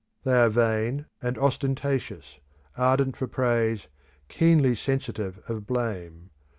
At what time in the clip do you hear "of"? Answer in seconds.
5.47-5.67